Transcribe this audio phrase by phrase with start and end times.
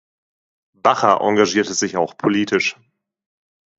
[0.73, 2.75] Bacher engagierte sich auch politisch.